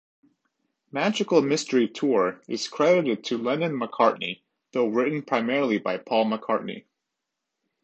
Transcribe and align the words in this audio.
"Magical 0.91 1.43
Mystery 1.43 1.87
Tour" 1.87 2.41
is 2.47 2.67
credited 2.67 3.23
to 3.25 3.37
Lennon-McCartney, 3.37 4.41
though 4.71 4.87
written 4.87 5.21
primarily 5.21 5.77
by 5.77 5.97
Paul 5.99 6.25
McCartney. 6.25 6.85